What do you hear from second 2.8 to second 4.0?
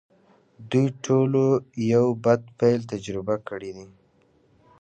تجربه کړی دی